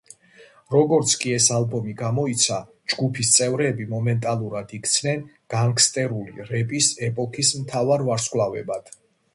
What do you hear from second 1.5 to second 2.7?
ალბომი გამოიცა,